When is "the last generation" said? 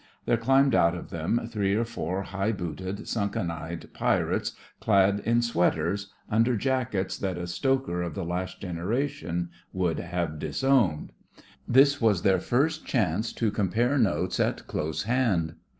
8.15-9.51